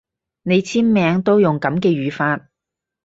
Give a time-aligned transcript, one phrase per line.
[0.41, 2.49] 你簽名都用噉嘅語法